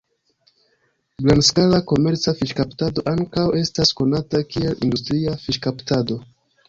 Grandskala 1.25 1.81
komerca 1.91 2.33
fiŝkaptado 2.41 3.05
ankaŭ 3.13 3.45
estas 3.61 3.93
konata 4.01 4.45
kiel 4.55 4.83
industria 4.89 5.37
fiŝkaptado. 5.47 6.19